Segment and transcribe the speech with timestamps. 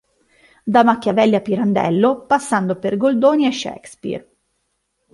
[0.63, 4.27] Da Machiavelli a Pirandello, passando per Goldoni e Shakespeare.